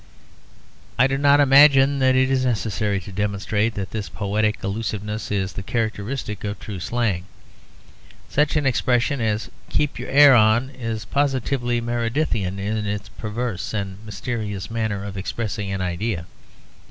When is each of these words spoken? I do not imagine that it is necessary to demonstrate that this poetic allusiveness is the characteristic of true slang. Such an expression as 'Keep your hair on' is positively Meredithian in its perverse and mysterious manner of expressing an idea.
I 0.97 1.05
do 1.05 1.15
not 1.15 1.39
imagine 1.39 1.99
that 1.99 2.15
it 2.15 2.31
is 2.31 2.43
necessary 2.43 2.99
to 3.01 3.11
demonstrate 3.11 3.75
that 3.75 3.91
this 3.91 4.09
poetic 4.09 4.63
allusiveness 4.63 5.29
is 5.29 5.53
the 5.53 5.61
characteristic 5.61 6.43
of 6.43 6.57
true 6.59 6.79
slang. 6.79 7.25
Such 8.27 8.55
an 8.55 8.65
expression 8.65 9.21
as 9.21 9.51
'Keep 9.69 9.99
your 9.99 10.11
hair 10.11 10.33
on' 10.33 10.71
is 10.71 11.05
positively 11.05 11.81
Meredithian 11.81 12.57
in 12.57 12.83
its 12.87 13.09
perverse 13.09 13.75
and 13.75 14.03
mysterious 14.03 14.71
manner 14.71 15.03
of 15.05 15.17
expressing 15.17 15.71
an 15.71 15.81
idea. 15.81 16.25